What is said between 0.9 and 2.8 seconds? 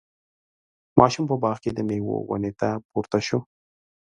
ماشوم په باغ کې د میوو ونې ته